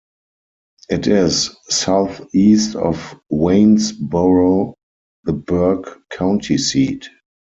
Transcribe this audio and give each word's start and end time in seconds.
It 0.89 1.05
is 1.05 1.55
southeast 1.69 2.75
of 2.75 3.15
Waynesboro, 3.29 4.73
the 5.25 5.33
Burke 5.33 5.99
County 6.09 6.57
seat. 6.57 7.07